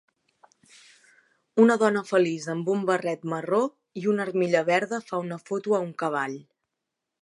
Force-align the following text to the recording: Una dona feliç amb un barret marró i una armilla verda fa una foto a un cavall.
Una 1.65 1.75
dona 1.83 2.03
feliç 2.13 2.49
amb 2.55 2.73
un 2.77 2.83
barret 2.89 3.29
marró 3.35 3.63
i 4.03 4.07
una 4.15 4.29
armilla 4.29 4.67
verda 4.75 5.05
fa 5.11 5.25
una 5.29 5.43
foto 5.49 5.81
a 5.81 5.89
un 5.91 5.97
cavall. 6.05 6.41